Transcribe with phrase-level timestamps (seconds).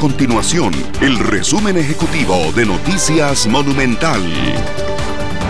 [0.00, 4.22] continuación el resumen ejecutivo de Noticias Monumental.